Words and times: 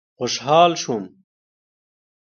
خوشحال 0.17 0.75
شوم. 0.75 1.23